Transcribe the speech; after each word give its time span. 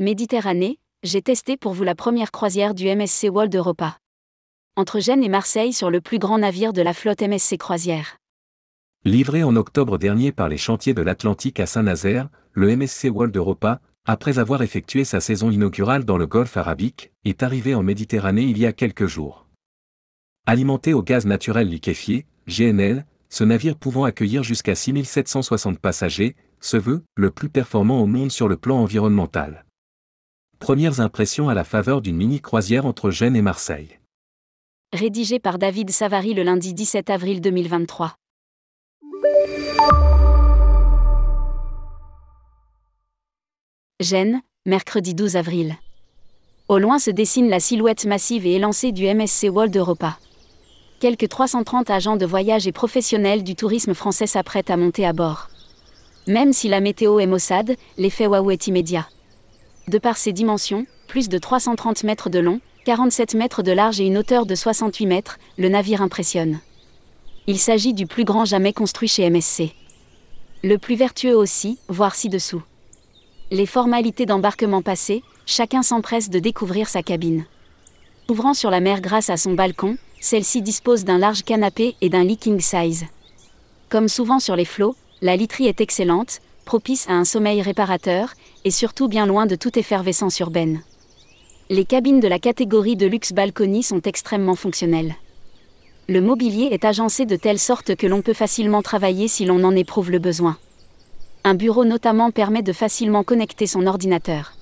Méditerranée, 0.00 0.78
j'ai 1.02 1.20
testé 1.20 1.58
pour 1.58 1.74
vous 1.74 1.84
la 1.84 1.94
première 1.94 2.32
croisière 2.32 2.74
du 2.74 2.86
MSC 2.86 3.28
World 3.30 3.54
Europa. 3.54 3.98
Entre 4.74 4.98
Gênes 4.98 5.22
et 5.22 5.28
Marseille 5.28 5.74
sur 5.74 5.90
le 5.90 6.00
plus 6.00 6.18
grand 6.18 6.38
navire 6.38 6.72
de 6.72 6.80
la 6.80 6.94
flotte 6.94 7.20
MSC 7.20 7.58
Croisière. 7.58 8.16
Livré 9.04 9.42
en 9.42 9.54
octobre 9.56 9.98
dernier 9.98 10.32
par 10.32 10.48
les 10.48 10.56
chantiers 10.56 10.94
de 10.94 11.02
l'Atlantique 11.02 11.60
à 11.60 11.66
Saint-Nazaire, 11.66 12.30
le 12.52 12.74
MSC 12.74 13.10
World 13.12 13.36
Europa, 13.36 13.82
après 14.06 14.38
avoir 14.38 14.62
effectué 14.62 15.04
sa 15.04 15.20
saison 15.20 15.50
inaugurale 15.50 16.06
dans 16.06 16.16
le 16.16 16.26
Golfe 16.26 16.56
arabique, 16.56 17.12
est 17.26 17.42
arrivé 17.42 17.74
en 17.74 17.82
Méditerranée 17.82 18.44
il 18.44 18.56
y 18.56 18.64
a 18.64 18.72
quelques 18.72 19.04
jours. 19.04 19.48
Alimenté 20.46 20.94
au 20.94 21.02
gaz 21.02 21.26
naturel 21.26 21.68
liquéfié, 21.68 22.24
GNL, 22.48 23.04
ce 23.28 23.44
navire 23.44 23.76
pouvant 23.76 24.04
accueillir 24.04 24.44
jusqu'à 24.44 24.74
6760 24.74 25.78
passagers, 25.78 26.36
se 26.58 26.78
veut 26.78 27.04
le 27.16 27.30
plus 27.30 27.50
performant 27.50 28.00
au 28.00 28.06
monde 28.06 28.30
sur 28.30 28.48
le 28.48 28.56
plan 28.56 28.78
environnemental. 28.78 29.66
Premières 30.60 31.00
impressions 31.00 31.48
à 31.48 31.54
la 31.54 31.64
faveur 31.64 32.02
d'une 32.02 32.18
mini-croisière 32.18 32.84
entre 32.84 33.10
Gênes 33.10 33.34
et 33.34 33.40
Marseille. 33.40 33.98
Rédigé 34.92 35.38
par 35.38 35.58
David 35.58 35.90
Savary 35.90 36.34
le 36.34 36.42
lundi 36.42 36.74
17 36.74 37.08
avril 37.08 37.40
2023. 37.40 38.14
Gênes, 44.00 44.42
mercredi 44.66 45.14
12 45.14 45.36
avril. 45.36 45.76
Au 46.68 46.78
loin 46.78 46.98
se 46.98 47.10
dessine 47.10 47.48
la 47.48 47.58
silhouette 47.58 48.04
massive 48.04 48.44
et 48.44 48.56
élancée 48.56 48.92
du 48.92 49.06
MSC 49.06 49.48
World 49.50 49.74
Europa. 49.74 50.18
Quelques 51.00 51.30
330 51.30 51.88
agents 51.88 52.16
de 52.18 52.26
voyage 52.26 52.66
et 52.66 52.72
professionnels 52.72 53.44
du 53.44 53.56
tourisme 53.56 53.94
français 53.94 54.26
s'apprêtent 54.26 54.70
à 54.70 54.76
monter 54.76 55.06
à 55.06 55.14
bord. 55.14 55.48
Même 56.26 56.52
si 56.52 56.68
la 56.68 56.82
météo 56.82 57.18
est 57.18 57.26
maussade, 57.26 57.76
l'effet 57.96 58.26
waouh 58.26 58.50
est 58.50 58.66
immédiat. 58.66 59.08
De 59.88 59.98
par 59.98 60.16
ses 60.16 60.32
dimensions, 60.32 60.86
plus 61.08 61.28
de 61.28 61.38
330 61.38 62.04
mètres 62.04 62.30
de 62.30 62.38
long, 62.38 62.60
47 62.84 63.34
mètres 63.34 63.62
de 63.62 63.72
large 63.72 64.00
et 64.00 64.06
une 64.06 64.18
hauteur 64.18 64.46
de 64.46 64.54
68 64.54 65.06
mètres, 65.06 65.38
le 65.58 65.68
navire 65.68 66.02
impressionne. 66.02 66.60
Il 67.46 67.58
s'agit 67.58 67.94
du 67.94 68.06
plus 68.06 68.24
grand 68.24 68.44
jamais 68.44 68.72
construit 68.72 69.08
chez 69.08 69.28
MSC. 69.28 69.74
Le 70.62 70.76
plus 70.76 70.94
vertueux 70.94 71.36
aussi, 71.36 71.78
voire 71.88 72.14
ci-dessous. 72.14 72.62
Les 73.50 73.66
formalités 73.66 74.26
d'embarquement 74.26 74.82
passées, 74.82 75.22
chacun 75.46 75.82
s'empresse 75.82 76.30
de 76.30 76.38
découvrir 76.38 76.88
sa 76.88 77.02
cabine. 77.02 77.44
Ouvrant 78.28 78.54
sur 78.54 78.70
la 78.70 78.80
mer 78.80 79.00
grâce 79.00 79.30
à 79.30 79.36
son 79.36 79.54
balcon, 79.54 79.96
celle-ci 80.20 80.62
dispose 80.62 81.04
d'un 81.04 81.18
large 81.18 81.42
canapé 81.42 81.96
et 82.00 82.08
d'un 82.08 82.22
lit 82.22 82.36
king 82.36 82.60
size. 82.60 83.06
Comme 83.88 84.08
souvent 84.08 84.38
sur 84.38 84.54
les 84.54 84.64
flots, 84.64 84.94
la 85.22 85.34
literie 85.34 85.66
est 85.66 85.80
excellente, 85.80 86.40
propice 86.70 87.08
à 87.08 87.14
un 87.14 87.24
sommeil 87.24 87.62
réparateur, 87.62 88.34
et 88.64 88.70
surtout 88.70 89.08
bien 89.08 89.26
loin 89.26 89.44
de 89.44 89.56
toute 89.56 89.76
effervescence 89.76 90.38
urbaine. 90.38 90.82
Les 91.68 91.84
cabines 91.84 92.20
de 92.20 92.28
la 92.28 92.38
catégorie 92.38 92.94
de 92.94 93.08
luxe 93.08 93.32
balcony 93.32 93.82
sont 93.82 94.00
extrêmement 94.02 94.54
fonctionnelles. 94.54 95.16
Le 96.08 96.20
mobilier 96.20 96.68
est 96.70 96.84
agencé 96.84 97.26
de 97.26 97.34
telle 97.34 97.58
sorte 97.58 97.96
que 97.96 98.06
l'on 98.06 98.22
peut 98.22 98.34
facilement 98.34 98.82
travailler 98.82 99.26
si 99.26 99.44
l'on 99.44 99.64
en 99.64 99.74
éprouve 99.74 100.12
le 100.12 100.20
besoin. 100.20 100.58
Un 101.42 101.54
bureau 101.54 101.84
notamment 101.84 102.30
permet 102.30 102.62
de 102.62 102.72
facilement 102.72 103.24
connecter 103.24 103.66
son 103.66 103.88
ordinateur. 103.88 104.52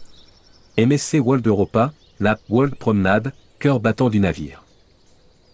MSC 0.78 1.18
World 1.22 1.46
Europa, 1.46 1.92
la 2.20 2.38
World 2.48 2.76
Promenade, 2.76 3.34
cœur 3.58 3.80
battant 3.80 4.08
du 4.08 4.18
navire. 4.18 4.64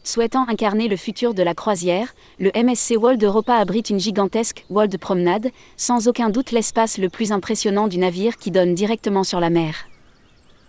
Souhaitant 0.06 0.46
incarner 0.48 0.88
le 0.88 0.98
futur 0.98 1.32
de 1.32 1.42
la 1.42 1.54
croisière, 1.54 2.14
le 2.38 2.50
MSC 2.54 2.94
World 2.98 3.24
Europa 3.24 3.54
abrite 3.54 3.88
une 3.88 3.98
gigantesque 3.98 4.66
World 4.68 4.98
Promenade, 4.98 5.50
sans 5.78 6.08
aucun 6.08 6.28
doute 6.28 6.52
l'espace 6.52 6.98
le 6.98 7.08
plus 7.08 7.32
impressionnant 7.32 7.88
du 7.88 7.96
navire 7.96 8.36
qui 8.36 8.50
donne 8.50 8.74
directement 8.74 9.24
sur 9.24 9.40
la 9.40 9.48
mer. 9.48 9.86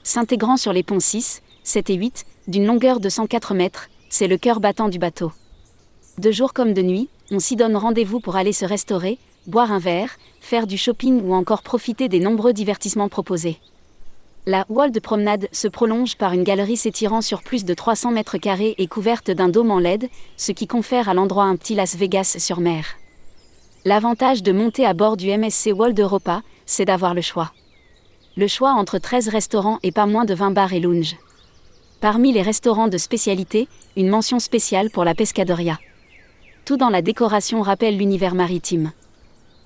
S'intégrant 0.03 0.55
sur 0.55 0.71
les 0.71 0.83
ponts 0.83 1.01
6, 1.01 1.41
7 1.65 1.89
et 1.89 1.95
8, 1.95 2.25
d'une 2.47 2.65
longueur 2.65 3.01
de 3.01 3.09
104 3.09 3.53
mètres, 3.55 3.89
c'est 4.09 4.27
le 4.27 4.37
cœur 4.37 4.61
battant 4.61 4.87
du 4.87 4.99
bateau. 4.99 5.33
De 6.17 6.31
jour 6.31 6.53
comme 6.53 6.73
de 6.73 6.81
nuit, 6.81 7.09
on 7.29 7.39
s'y 7.39 7.57
donne 7.57 7.75
rendez-vous 7.75 8.21
pour 8.21 8.37
aller 8.37 8.53
se 8.53 8.63
restaurer, 8.63 9.17
boire 9.47 9.73
un 9.73 9.79
verre, 9.79 10.15
faire 10.39 10.65
du 10.65 10.77
shopping 10.77 11.21
ou 11.21 11.33
encore 11.33 11.61
profiter 11.61 12.07
des 12.07 12.21
nombreux 12.21 12.53
divertissements 12.53 13.09
proposés. 13.09 13.59
La 14.47 14.63
World 14.69 14.99
Promenade 14.99 15.47
se 15.51 15.67
prolonge 15.67 16.17
par 16.17 16.33
une 16.33 16.43
galerie 16.43 16.77
s'étirant 16.77 17.21
sur 17.21 17.41
plus 17.41 17.65
de 17.65 17.73
300 17.73 18.11
mètres 18.11 18.37
carrés 18.37 18.75
et 18.77 18.85
couverte 18.85 19.31
d'un 19.31 19.49
dôme 19.49 19.71
en 19.71 19.79
LED, 19.79 20.07
ce 20.37 20.51
qui 20.51 20.67
confère 20.67 21.09
à 21.09 21.15
l'endroit 21.15 21.45
un 21.45 21.55
petit 21.55 21.73
Las 21.73 21.95
Vegas 21.95 22.35
sur 22.37 22.59
mer. 22.59 22.85
L'avantage 23.85 24.43
de 24.43 24.51
monter 24.51 24.85
à 24.85 24.93
bord 24.93 25.17
du 25.17 25.35
MSC 25.35 25.71
World 25.73 25.99
Europa, 25.99 26.43
c'est 26.67 26.85
d'avoir 26.85 27.15
le 27.15 27.21
choix. 27.21 27.53
Le 28.37 28.45
choix 28.45 28.73
entre 28.73 28.99
13 28.99 29.29
restaurants 29.29 29.79
et 29.81 29.91
pas 29.91 30.05
moins 30.05 30.25
de 30.25 30.35
20 30.35 30.51
bars 30.51 30.73
et 30.73 30.79
lounges. 30.79 31.15
Parmi 31.99 32.31
les 32.31 32.43
restaurants 32.43 32.87
de 32.87 32.99
spécialité, 32.99 33.67
une 33.97 34.09
mention 34.09 34.37
spéciale 34.37 34.91
pour 34.91 35.05
la 35.05 35.15
Pescaderia. 35.15 35.79
Tout 36.65 36.77
dans 36.77 36.89
la 36.89 37.01
décoration 37.01 37.63
rappelle 37.63 37.97
l'univers 37.97 38.35
maritime. 38.35 38.91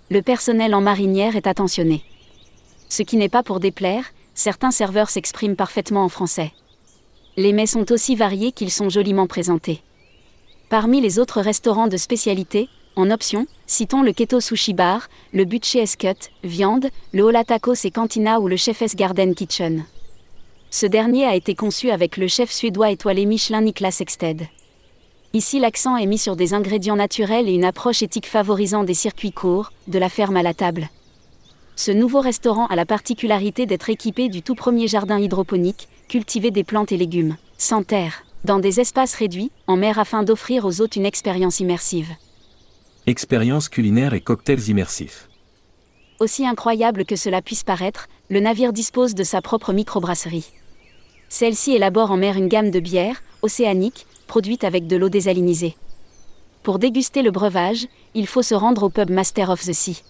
Le 0.10 0.22
personnel 0.22 0.74
en 0.74 0.80
marinière 0.80 1.36
est 1.36 1.48
attentionné. 1.48 2.02
Ce 2.88 3.04
qui 3.04 3.18
n'est 3.18 3.30
pas 3.30 3.44
pour 3.44 3.60
déplaire, 3.60 4.06
certains 4.40 4.72
serveurs 4.72 5.10
s'expriment 5.10 5.58
parfaitement 5.58 6.06
en 6.06 6.08
français. 6.08 6.54
Les 7.36 7.52
mets 7.52 7.66
sont 7.66 7.92
aussi 7.92 8.16
variés 8.16 8.54
qu'ils 8.54 8.72
sont 8.72 8.88
joliment 8.88 9.28
présentés. 9.28 9.82
Parmi 10.70 11.02
les 11.02 11.20
autres 11.20 11.42
restaurants 11.42 11.88
de 11.88 11.98
spécialité, 11.98 12.70
en 12.96 13.12
option, 13.12 13.48
citons 13.68 14.02
le 14.02 14.14
Keto 14.14 14.40
Sushi 14.40 14.74
Bar, 14.74 15.10
le 15.34 15.44
Butcher 15.44 15.84
Cut, 15.98 16.30
Viande, 16.46 16.88
le 17.12 17.24
Hola 17.24 17.44
Tacos 17.44 17.84
et 17.84 17.92
Cantina 17.92 18.40
ou 18.40 18.48
le 18.48 18.56
Chef's 18.56 18.96
Garden 18.96 19.36
Kitchen. 19.36 19.84
Ce 20.70 20.86
dernier 20.86 21.26
a 21.26 21.36
été 21.36 21.54
conçu 21.54 21.92
avec 21.92 22.16
le 22.16 22.30
chef 22.30 22.50
suédois 22.50 22.92
étoilé 22.92 23.26
Michelin 23.26 23.62
Niklas 23.62 23.98
Eksted. 24.00 24.48
Ici 25.34 25.60
l'accent 25.60 25.98
est 25.98 26.06
mis 26.06 26.18
sur 26.18 26.38
des 26.38 26.54
ingrédients 26.54 26.96
naturels 26.96 27.50
et 27.50 27.54
une 27.54 27.66
approche 27.66 28.04
éthique 28.04 28.28
favorisant 28.28 28.86
des 28.86 28.94
circuits 28.94 29.34
courts, 29.34 29.74
de 29.88 30.00
la 30.00 30.08
ferme 30.08 30.38
à 30.38 30.44
la 30.44 30.54
table. 30.54 30.88
Ce 31.80 31.92
nouveau 31.92 32.20
restaurant 32.20 32.66
a 32.66 32.76
la 32.76 32.86
particularité 32.86 33.66
d'être 33.66 33.90
équipé 33.90 34.28
du 34.28 34.42
tout 34.42 34.54
premier 34.54 34.90
jardin 34.90 35.18
hydroponique, 35.18 35.88
cultiver 36.10 36.52
des 36.52 36.66
plantes 36.66 36.92
et 36.92 36.98
légumes, 36.98 37.38
sans 37.58 37.84
terre, 37.84 38.26
dans 38.44 38.60
des 38.60 38.82
espaces 38.82 39.16
réduits, 39.16 39.50
en 39.66 39.78
mer 39.78 39.98
afin 39.98 40.24
d'offrir 40.24 40.66
aux 40.66 40.82
hôtes 40.82 40.98
une 40.98 41.06
expérience 41.06 41.62
immersive. 41.62 42.10
Expérience 43.08 43.70
culinaire 43.70 44.14
et 44.14 44.20
cocktails 44.20 44.68
immersifs. 44.68 45.30
Aussi 46.20 46.46
incroyable 46.46 47.06
que 47.06 47.16
cela 47.16 47.42
puisse 47.42 47.64
paraître, 47.64 48.10
le 48.30 48.42
navire 48.42 48.74
dispose 48.74 49.16
de 49.16 49.24
sa 49.24 49.42
propre 49.42 49.72
microbrasserie. 49.72 50.52
Celle-ci 51.30 51.72
élabore 51.72 52.12
en 52.12 52.18
mer 52.18 52.36
une 52.36 52.50
gamme 52.50 52.72
de 52.72 52.82
bières, 52.82 53.24
océaniques, 53.42 54.06
produites 54.28 54.66
avec 54.66 54.86
de 54.86 54.98
l'eau 54.98 55.08
désalinisée. 55.08 55.78
Pour 56.62 56.78
déguster 56.78 57.22
le 57.22 57.32
breuvage, 57.32 57.88
il 58.16 58.28
faut 58.28 58.44
se 58.44 58.54
rendre 58.54 58.84
au 58.84 58.90
pub 58.90 59.10
Master 59.10 59.50
of 59.50 59.64
the 59.64 59.72
Sea 59.72 60.04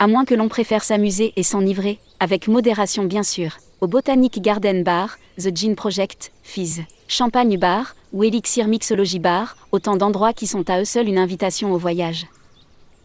à 0.00 0.06
moins 0.06 0.24
que 0.24 0.34
l'on 0.34 0.48
préfère 0.48 0.82
s'amuser 0.82 1.34
et 1.36 1.42
s'enivrer, 1.42 1.98
avec 2.20 2.48
modération 2.48 3.04
bien 3.04 3.22
sûr, 3.22 3.58
au 3.82 3.86
Botanic 3.86 4.40
Garden 4.40 4.82
Bar, 4.82 5.18
The 5.38 5.54
Gin 5.54 5.76
Project, 5.76 6.32
Fizz, 6.42 6.80
Champagne 7.06 7.58
Bar 7.58 7.94
ou 8.14 8.24
Elixir 8.24 8.66
Mixology 8.66 9.18
Bar, 9.18 9.58
autant 9.72 9.96
d'endroits 9.96 10.32
qui 10.32 10.46
sont 10.46 10.70
à 10.70 10.80
eux 10.80 10.86
seuls 10.86 11.06
une 11.06 11.18
invitation 11.18 11.74
au 11.74 11.76
voyage. 11.76 12.26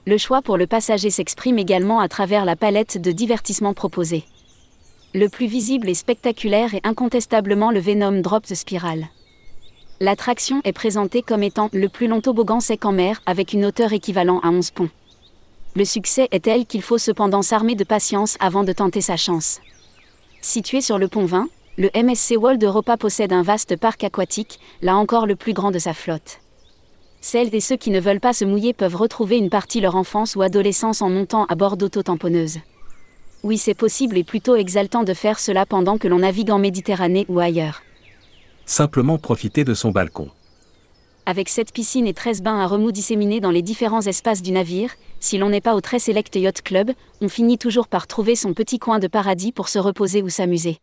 Le 0.08 0.18
choix 0.18 0.42
pour 0.42 0.56
le 0.56 0.68
passager 0.68 1.10
s'exprime 1.10 1.60
également 1.60 2.00
à 2.00 2.08
travers 2.08 2.46
la 2.46 2.56
palette 2.56 2.98
de 2.98 3.12
divertissements 3.12 3.74
proposés. 3.74 4.24
Le 5.14 5.28
plus 5.28 5.48
visible 5.48 5.90
et 5.90 5.96
spectaculaire 5.96 6.76
est 6.76 6.88
incontestablement 6.88 7.72
le 7.72 7.82
Venom 7.82 8.22
Drop 8.22 8.46
the 8.46 8.56
Spiral. 8.56 9.10
L'attraction 10.00 10.62
est 10.64 10.72
présentée 10.72 11.24
comme 11.24 11.44
étant 11.44 11.70
le 11.74 11.90
plus 11.90 12.08
long 12.08 12.22
toboggan 12.22 12.62
sec 12.62 12.86
en 12.86 12.94
mer 12.94 13.22
avec 13.26 13.52
une 13.52 13.66
hauteur 13.66 13.92
équivalent 13.92 14.40
à 14.40 14.50
11 14.50 14.72
ponts 14.72 14.90
le 15.76 15.84
succès 15.84 16.30
est 16.32 16.46
tel 16.46 16.66
qu'il 16.66 16.82
faut 16.82 16.98
cependant 16.98 17.42
s'armer 17.42 17.76
de 17.76 17.84
patience 17.84 18.38
avant 18.40 18.64
de 18.64 18.72
tenter 18.72 19.02
sa 19.02 19.18
chance. 19.18 19.60
Situé 20.42 20.80
sur 20.80 20.98
le 20.98 21.10
pont 21.10 21.26
20, 21.26 21.50
le 21.78 21.90
MSC 21.94 22.38
World 22.38 22.64
Europa 22.64 22.96
possède 22.96 23.34
un 23.34 23.42
vaste 23.44 23.76
parc 23.76 24.06
aquatique, 24.06 24.60
là 24.82 24.96
encore 24.96 25.26
le 25.26 25.36
plus 25.36 25.52
grand 25.52 25.72
de 25.72 25.80
sa 25.80 25.94
flotte. 25.94 26.40
Celles 27.20 27.54
et 27.54 27.60
ceux 27.60 27.76
qui 27.76 27.90
ne 27.90 28.00
veulent 28.00 28.22
pas 28.22 28.32
se 28.32 28.46
mouiller 28.46 28.72
peuvent 28.72 28.96
retrouver 28.96 29.38
une 29.38 29.50
partie 29.50 29.82
leur 29.82 29.96
enfance 29.96 30.38
ou 30.38 30.42
adolescence 30.42 31.02
en 31.02 31.10
montant 31.10 31.46
à 31.46 31.56
bord 31.56 31.76
d'auto-tamponneuses. 31.76 32.60
Oui, 33.44 33.58
c'est 33.58 33.74
possible 33.74 34.18
et 34.18 34.24
plutôt 34.24 34.56
exaltant 34.56 35.04
de 35.04 35.14
faire 35.14 35.40
cela 35.40 35.66
pendant 35.66 35.98
que 35.98 36.08
l'on 36.08 36.20
navigue 36.20 36.52
en 36.52 36.60
Méditerranée 36.60 37.26
ou 37.28 37.40
ailleurs. 37.40 37.82
Simplement 38.66 39.18
profiter 39.18 39.66
de 39.66 39.74
son 39.74 39.92
balcon 39.92 40.30
avec 41.26 41.50
cette 41.50 41.72
piscine 41.72 42.08
et 42.08 42.14
13 42.14 42.42
bains 42.42 42.60
à 42.60 42.68
remous 42.68 42.92
disséminés 42.92 43.40
dans 43.40 43.52
les 43.52 43.62
différents 43.62 44.02
espaces 44.02 44.42
du 44.42 44.52
navire, 44.52 44.92
si 45.20 45.38
l'on 45.38 45.50
n'est 45.50 45.62
pas 45.62 45.76
au 45.76 45.82
très 45.82 46.00
select 46.00 46.36
yacht 46.36 46.62
club, 46.62 46.92
on 47.22 47.30
finit 47.30 47.58
toujours 47.58 47.88
par 47.88 48.06
trouver 48.06 48.36
son 48.36 48.54
petit 48.54 48.78
coin 48.78 49.00
de 49.00 49.08
paradis 49.08 49.52
pour 49.52 49.68
se 49.68 49.80
reposer 49.80 50.22
ou 50.22 50.30
s'amuser. 50.30 50.78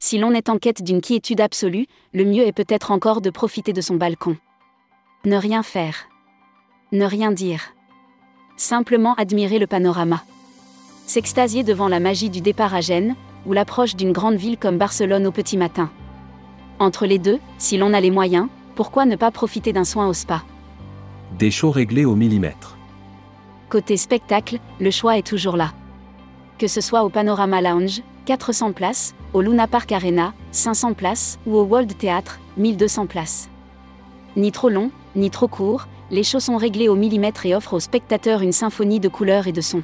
Si 0.00 0.18
l'on 0.18 0.32
est 0.32 0.48
en 0.48 0.58
quête 0.58 0.82
d'une 0.82 1.00
quiétude 1.00 1.40
absolue, 1.40 1.86
le 2.12 2.24
mieux 2.24 2.44
est 2.44 2.52
peut-être 2.52 2.90
encore 2.90 3.20
de 3.20 3.30
profiter 3.30 3.72
de 3.72 3.80
son 3.80 3.94
balcon. 3.94 4.36
Ne 5.24 5.36
rien 5.36 5.62
faire. 5.62 6.08
Ne 6.90 7.04
rien 7.04 7.30
dire. 7.30 7.74
Simplement 8.56 9.14
admirer 9.14 9.60
le 9.60 9.68
panorama. 9.68 10.24
S'extasier 11.06 11.62
devant 11.62 11.86
la 11.86 12.00
magie 12.00 12.30
du 12.30 12.40
départ 12.40 12.74
à 12.74 12.80
Gênes, 12.80 13.14
ou 13.46 13.52
l'approche 13.52 13.94
d'une 13.94 14.12
grande 14.12 14.36
ville 14.36 14.58
comme 14.58 14.78
Barcelone 14.78 15.26
au 15.26 15.32
petit 15.32 15.56
matin. 15.56 15.90
Entre 16.80 17.06
les 17.06 17.18
deux, 17.18 17.38
si 17.58 17.76
l'on 17.76 17.94
a 17.94 18.00
les 18.00 18.10
moyens, 18.10 18.48
pourquoi 18.74 19.04
ne 19.04 19.16
pas 19.16 19.30
profiter 19.30 19.72
d'un 19.72 19.84
soin 19.84 20.08
au 20.08 20.12
spa? 20.12 20.42
Des 21.38 21.50
shows 21.50 21.70
réglés 21.70 22.04
au 22.04 22.14
millimètre. 22.14 22.76
Côté 23.68 23.96
spectacle, 23.96 24.58
le 24.80 24.90
choix 24.90 25.16
est 25.18 25.26
toujours 25.26 25.56
là. 25.56 25.72
Que 26.58 26.66
ce 26.66 26.80
soit 26.80 27.04
au 27.04 27.08
Panorama 27.08 27.60
Lounge, 27.60 28.02
400 28.26 28.72
places, 28.72 29.14
au 29.32 29.40
Luna 29.40 29.66
Park 29.66 29.90
Arena, 29.92 30.34
500 30.52 30.94
places, 30.94 31.38
ou 31.46 31.56
au 31.56 31.64
World 31.64 31.96
Theatre, 31.96 32.38
1200 32.56 33.06
places. 33.06 33.48
Ni 34.36 34.52
trop 34.52 34.68
long, 34.68 34.90
ni 35.16 35.30
trop 35.30 35.48
court, 35.48 35.86
les 36.10 36.22
shows 36.22 36.40
sont 36.40 36.56
réglés 36.56 36.88
au 36.88 36.94
millimètre 36.94 37.46
et 37.46 37.54
offrent 37.54 37.74
aux 37.74 37.80
spectateurs 37.80 38.42
une 38.42 38.52
symphonie 38.52 39.00
de 39.00 39.08
couleurs 39.08 39.46
et 39.46 39.52
de 39.52 39.60
sons. 39.60 39.82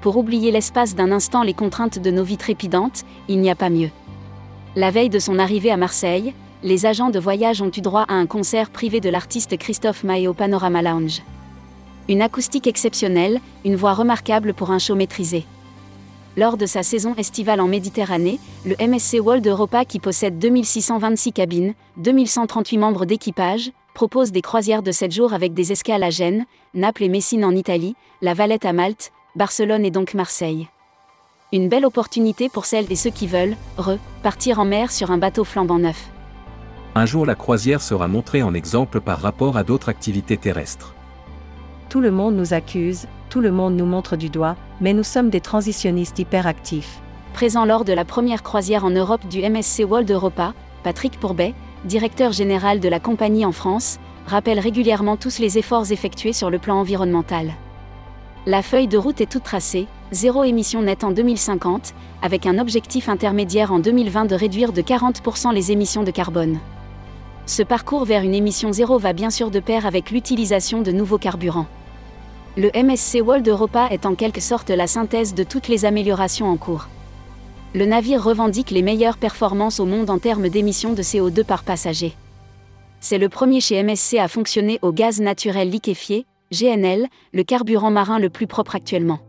Pour 0.00 0.16
oublier 0.16 0.50
l'espace 0.50 0.94
d'un 0.94 1.12
instant 1.12 1.42
les 1.42 1.54
contraintes 1.54 1.98
de 1.98 2.10
nos 2.10 2.24
vies 2.24 2.36
trépidantes, 2.36 3.04
il 3.28 3.40
n'y 3.40 3.50
a 3.50 3.54
pas 3.54 3.70
mieux. 3.70 3.90
La 4.76 4.90
veille 4.90 5.10
de 5.10 5.18
son 5.18 5.38
arrivée 5.38 5.70
à 5.70 5.76
Marseille, 5.76 6.34
les 6.62 6.84
agents 6.84 7.10
de 7.10 7.18
voyage 7.18 7.62
ont 7.62 7.70
eu 7.74 7.80
droit 7.80 8.04
à 8.08 8.14
un 8.14 8.26
concert 8.26 8.70
privé 8.70 9.00
de 9.00 9.08
l'artiste 9.08 9.56
Christophe 9.56 10.04
Maé 10.04 10.28
au 10.28 10.34
Panorama 10.34 10.82
Lounge. 10.82 11.22
Une 12.08 12.20
acoustique 12.22 12.66
exceptionnelle, 12.66 13.40
une 13.64 13.76
voix 13.76 13.94
remarquable 13.94 14.52
pour 14.52 14.70
un 14.70 14.78
show 14.78 14.94
maîtrisé. 14.94 15.46
Lors 16.36 16.56
de 16.56 16.66
sa 16.66 16.82
saison 16.82 17.14
estivale 17.16 17.60
en 17.60 17.66
Méditerranée, 17.66 18.38
le 18.66 18.76
MSC 18.78 19.20
World 19.20 19.46
Europa 19.46 19.84
qui 19.84 20.00
possède 20.00 20.38
2626 20.38 21.32
cabines, 21.32 21.74
2138 21.96 22.78
membres 22.78 23.04
d'équipage, 23.06 23.72
propose 23.94 24.30
des 24.30 24.42
croisières 24.42 24.82
de 24.82 24.92
7 24.92 25.12
jours 25.12 25.32
avec 25.32 25.54
des 25.54 25.72
escales 25.72 26.02
à 26.02 26.10
Gênes, 26.10 26.44
Naples 26.74 27.04
et 27.04 27.08
Messine 27.08 27.44
en 27.44 27.56
Italie, 27.56 27.96
La 28.22 28.34
Valette 28.34 28.64
à 28.64 28.72
Malte, 28.72 29.12
Barcelone 29.34 29.84
et 29.84 29.90
donc 29.90 30.14
Marseille. 30.14 30.68
Une 31.52 31.68
belle 31.68 31.86
opportunité 31.86 32.48
pour 32.48 32.66
celles 32.66 32.90
et 32.92 32.96
ceux 32.96 33.10
qui 33.10 33.26
veulent, 33.26 33.56
repartir 33.76 34.60
en 34.60 34.64
mer 34.64 34.92
sur 34.92 35.10
un 35.10 35.18
bateau 35.18 35.44
flambant 35.44 35.78
neuf. 35.78 36.10
Un 36.96 37.06
jour 37.06 37.24
la 37.24 37.36
croisière 37.36 37.82
sera 37.82 38.08
montrée 38.08 38.42
en 38.42 38.52
exemple 38.52 39.00
par 39.00 39.20
rapport 39.20 39.56
à 39.56 39.62
d'autres 39.62 39.90
activités 39.90 40.36
terrestres. 40.36 40.94
Tout 41.88 42.00
le 42.00 42.10
monde 42.10 42.34
nous 42.34 42.52
accuse, 42.52 43.06
tout 43.28 43.40
le 43.40 43.52
monde 43.52 43.76
nous 43.76 43.86
montre 43.86 44.16
du 44.16 44.28
doigt, 44.28 44.56
mais 44.80 44.92
nous 44.92 45.04
sommes 45.04 45.30
des 45.30 45.40
transitionnistes 45.40 46.18
hyperactifs. 46.18 47.00
Présent 47.32 47.64
lors 47.64 47.84
de 47.84 47.92
la 47.92 48.04
première 48.04 48.42
croisière 48.42 48.84
en 48.84 48.90
Europe 48.90 49.26
du 49.28 49.40
MSC 49.40 49.84
World 49.88 50.10
Europa, 50.10 50.52
Patrick 50.82 51.20
Pourbet, 51.20 51.54
directeur 51.84 52.32
général 52.32 52.80
de 52.80 52.88
la 52.88 52.98
compagnie 52.98 53.44
en 53.44 53.52
France, 53.52 54.00
rappelle 54.26 54.58
régulièrement 54.58 55.16
tous 55.16 55.38
les 55.38 55.58
efforts 55.58 55.92
effectués 55.92 56.32
sur 56.32 56.50
le 56.50 56.58
plan 56.58 56.80
environnemental. 56.80 57.52
La 58.46 58.62
feuille 58.62 58.88
de 58.88 58.98
route 58.98 59.20
est 59.20 59.30
toute 59.30 59.44
tracée, 59.44 59.86
zéro 60.10 60.42
émission 60.42 60.82
nette 60.82 61.04
en 61.04 61.12
2050, 61.12 61.94
avec 62.20 62.46
un 62.46 62.58
objectif 62.58 63.08
intermédiaire 63.08 63.72
en 63.72 63.78
2020 63.78 64.24
de 64.24 64.34
réduire 64.34 64.72
de 64.72 64.82
40% 64.82 65.54
les 65.54 65.70
émissions 65.70 66.02
de 66.02 66.10
carbone. 66.10 66.58
Ce 67.46 67.62
parcours 67.62 68.04
vers 68.04 68.22
une 68.22 68.34
émission 68.34 68.72
zéro 68.72 68.98
va 68.98 69.12
bien 69.12 69.30
sûr 69.30 69.50
de 69.50 69.60
pair 69.60 69.86
avec 69.86 70.10
l'utilisation 70.10 70.82
de 70.82 70.92
nouveaux 70.92 71.18
carburants. 71.18 71.66
Le 72.56 72.70
MSC 72.74 73.20
World 73.24 73.46
Europa 73.48 73.88
est 73.90 74.06
en 74.06 74.14
quelque 74.14 74.40
sorte 74.40 74.70
la 74.70 74.86
synthèse 74.86 75.34
de 75.34 75.44
toutes 75.44 75.68
les 75.68 75.84
améliorations 75.84 76.48
en 76.50 76.56
cours. 76.56 76.88
Le 77.74 77.86
navire 77.86 78.22
revendique 78.22 78.70
les 78.70 78.82
meilleures 78.82 79.18
performances 79.18 79.78
au 79.78 79.86
monde 79.86 80.10
en 80.10 80.18
termes 80.18 80.48
d'émissions 80.48 80.92
de 80.92 81.02
CO2 81.02 81.44
par 81.44 81.62
passager. 81.62 82.14
C'est 83.00 83.18
le 83.18 83.28
premier 83.28 83.60
chez 83.60 83.82
MSC 83.82 84.18
à 84.18 84.28
fonctionner 84.28 84.78
au 84.82 84.92
gaz 84.92 85.20
naturel 85.20 85.70
liquéfié, 85.70 86.26
GNL, 86.52 87.06
le 87.32 87.42
carburant 87.44 87.92
marin 87.92 88.18
le 88.18 88.28
plus 88.28 88.48
propre 88.48 88.74
actuellement. 88.74 89.20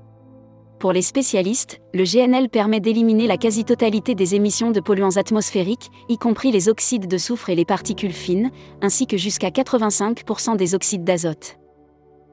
Pour 0.82 0.94
les 0.94 1.04
spécialistes, 1.04 1.80
le 1.94 2.04
GNL 2.06 2.50
permet 2.50 2.80
d'éliminer 2.80 3.28
la 3.28 3.38
quasi-totalité 3.38 4.16
des 4.16 4.34
émissions 4.34 4.72
de 4.72 4.80
polluants 4.80 5.16
atmosphériques, 5.16 5.92
y 6.10 6.18
compris 6.18 6.52
les 6.52 6.70
oxydes 6.70 7.08
de 7.08 7.20
soufre 7.20 7.52
et 7.52 7.56
les 7.56 7.66
particules 7.66 8.12
fines, 8.12 8.50
ainsi 8.82 9.06
que 9.06 9.16
jusqu'à 9.16 9.50
85% 9.50 10.58
des 10.58 10.74
oxydes 10.74 11.04
d'azote. 11.04 11.58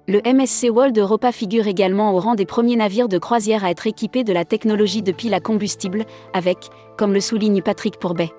Le 0.06 0.22
MSC 0.24 0.70
World 0.70 0.96
Europa 0.96 1.30
figure 1.30 1.66
également 1.66 2.14
au 2.14 2.20
rang 2.20 2.36
des 2.36 2.46
premiers 2.46 2.76
navires 2.76 3.10
de 3.10 3.18
croisière 3.18 3.66
à 3.66 3.70
être 3.70 3.86
équipés 3.86 4.24
de 4.24 4.32
la 4.32 4.46
technologie 4.46 5.02
de 5.02 5.12
pile 5.12 5.34
à 5.34 5.40
combustible, 5.40 6.06
avec, 6.32 6.70
comme 6.96 7.12
le 7.12 7.20
souligne 7.20 7.60
Patrick 7.60 7.98
Pourbet, 7.98 8.30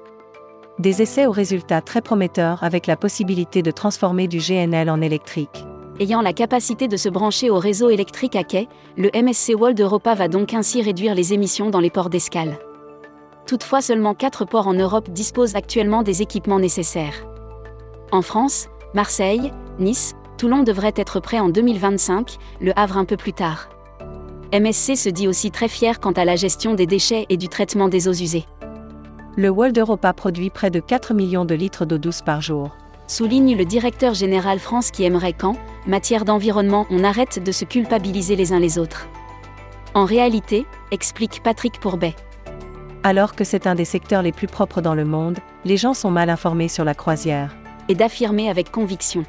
Des 0.79 1.03
essais 1.03 1.27
aux 1.27 1.31
résultats 1.31 1.81
très 1.81 2.01
prometteurs 2.01 2.63
avec 2.63 2.88
la 2.88 2.97
possibilité 2.97 3.61
de 3.61 3.69
transformer 3.69 4.27
du 4.27 4.39
GNL 4.39 4.89
en 4.89 5.01
électrique. 5.01 5.65
Ayant 5.99 6.21
la 6.21 6.33
capacité 6.33 6.87
de 6.87 6.97
se 6.97 7.09
brancher 7.09 7.49
au 7.49 7.59
réseau 7.59 7.89
électrique 7.89 8.35
à 8.35 8.43
quai, 8.43 8.67
le 8.97 9.09
MSC 9.13 9.53
World 9.55 9.79
Europa 9.79 10.15
va 10.15 10.27
donc 10.27 10.53
ainsi 10.53 10.81
réduire 10.81 11.15
les 11.15 11.33
émissions 11.33 11.69
dans 11.69 11.79
les 11.79 11.89
ports 11.89 12.09
d'escale. 12.09 12.57
Toutefois, 13.45 13.81
seulement 13.81 14.13
4 14.13 14.45
ports 14.45 14.67
en 14.67 14.73
Europe 14.73 15.09
disposent 15.09 15.55
actuellement 15.55 16.03
des 16.03 16.21
équipements 16.21 16.59
nécessaires. 16.59 17.25
En 18.11 18.21
France, 18.21 18.67
Marseille, 18.93 19.51
Nice, 19.79 20.13
Toulon 20.37 20.63
devrait 20.63 20.93
être 20.95 21.19
prêt 21.19 21.39
en 21.39 21.49
2025, 21.49 22.37
le 22.61 22.77
Havre 22.77 22.97
un 22.97 23.05
peu 23.05 23.17
plus 23.17 23.33
tard. 23.33 23.69
MSC 24.53 24.95
se 24.95 25.09
dit 25.09 25.27
aussi 25.27 25.51
très 25.51 25.67
fier 25.67 25.99
quant 25.99 26.11
à 26.13 26.25
la 26.25 26.35
gestion 26.35 26.73
des 26.73 26.87
déchets 26.87 27.25
et 27.29 27.37
du 27.37 27.49
traitement 27.49 27.87
des 27.87 28.07
eaux 28.07 28.13
usées. 28.13 28.45
Le 29.35 29.49
World 29.49 29.77
Europa 29.77 30.11
produit 30.13 30.49
près 30.49 30.71
de 30.71 30.79
4 30.79 31.13
millions 31.13 31.45
de 31.45 31.55
litres 31.55 31.85
d'eau 31.85 31.97
douce 31.97 32.21
par 32.21 32.41
jour. 32.41 32.75
Souligne 33.09 33.57
le 33.57 33.65
directeur 33.65 34.13
général 34.13 34.59
France 34.59 34.91
qui 34.91 35.03
aimerait 35.03 35.33
qu'en 35.33 35.56
matière 35.88 36.25
d'environnement 36.25 36.85
on 36.91 37.03
arrête 37.03 37.44
de 37.44 37.51
se 37.51 37.65
culpabiliser 37.65 38.35
les 38.35 38.53
uns 38.53 38.59
les 38.59 38.77
autres. 38.77 39.09
En 39.95 40.06
réalité, 40.06 40.67
explique 40.91 41.41
Patrick 41.44 41.79
Pourbet. 41.79 42.13
Alors 43.01 43.33
que 43.33 43.44
c'est 43.44 43.65
un 43.65 43.73
des 43.73 43.83
secteurs 43.83 44.21
les 44.21 44.31
plus 44.31 44.45
propres 44.45 44.79
dans 44.81 44.94
le 44.94 45.06
monde, 45.06 45.39
les 45.65 45.75
gens 45.75 45.95
sont 45.95 46.11
mal 46.11 46.29
informés 46.29 46.67
sur 46.67 46.85
la 46.85 46.94
croisière. 46.94 47.56
Et 47.88 47.95
d'affirmer 47.95 48.47
avec 48.47 48.71
conviction. 48.71 49.23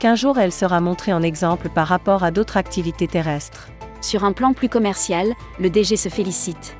Qu'un 0.00 0.16
jour 0.16 0.40
elle 0.40 0.50
sera 0.50 0.80
montrée 0.80 1.12
en 1.12 1.22
exemple 1.22 1.68
par 1.68 1.86
rapport 1.86 2.24
à 2.24 2.32
d'autres 2.32 2.56
activités 2.56 3.06
terrestres. 3.06 3.68
Sur 4.00 4.24
un 4.24 4.32
plan 4.32 4.52
plus 4.52 4.68
commercial, 4.68 5.28
le 5.60 5.70
DG 5.70 5.96
se 5.96 6.08
félicite. 6.08 6.76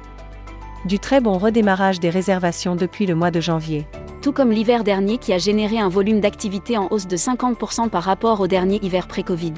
Du 0.86 0.98
très 0.98 1.20
bon 1.20 1.38
redémarrage 1.38 2.00
des 2.00 2.10
réservations 2.10 2.74
depuis 2.74 3.06
le 3.06 3.14
mois 3.14 3.30
de 3.30 3.40
janvier. 3.40 3.86
Tout 4.22 4.32
comme 4.32 4.50
l'hiver 4.50 4.84
dernier 4.84 5.16
qui 5.16 5.32
a 5.32 5.38
généré 5.38 5.78
un 5.78 5.88
volume 5.88 6.20
d'activité 6.20 6.76
en 6.76 6.88
hausse 6.90 7.06
de 7.06 7.16
50% 7.16 7.88
par 7.88 8.02
rapport 8.02 8.40
au 8.40 8.46
dernier 8.46 8.78
hiver 8.82 9.08
pré-Covid. 9.08 9.54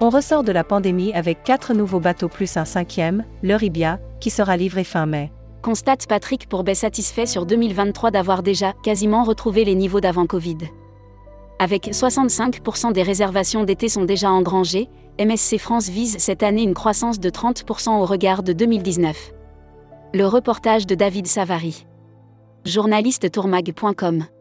On 0.00 0.10
ressort 0.10 0.44
de 0.44 0.52
la 0.52 0.64
pandémie 0.64 1.14
avec 1.14 1.42
4 1.44 1.72
nouveaux 1.72 2.00
bateaux 2.00 2.28
plus 2.28 2.58
un 2.58 2.66
cinquième, 2.66 3.24
l'Euribia, 3.42 4.00
qui 4.20 4.28
sera 4.28 4.58
livré 4.58 4.84
fin 4.84 5.06
mai. 5.06 5.32
Constate 5.62 6.06
Patrick 6.06 6.46
Pourbet 6.46 6.74
satisfait 6.74 7.24
sur 7.24 7.46
2023 7.46 8.10
d'avoir 8.10 8.42
déjà 8.42 8.74
quasiment 8.82 9.24
retrouvé 9.24 9.64
les 9.64 9.74
niveaux 9.74 10.00
d'avant 10.00 10.26
Covid. 10.26 10.58
Avec 11.58 11.86
65% 11.86 12.92
des 12.92 13.02
réservations 13.02 13.64
d'été 13.64 13.88
sont 13.88 14.04
déjà 14.04 14.30
engrangées, 14.30 14.90
MSC 15.18 15.56
France 15.56 15.88
vise 15.88 16.18
cette 16.18 16.42
année 16.42 16.64
une 16.64 16.74
croissance 16.74 17.18
de 17.18 17.30
30% 17.30 17.98
au 17.98 18.04
regard 18.04 18.42
de 18.42 18.52
2019. 18.52 19.32
Le 20.12 20.26
reportage 20.26 20.86
de 20.86 20.94
David 20.94 21.26
Savary. 21.26 21.86
Journaliste 22.64 23.30
tourmag.com 23.30 24.33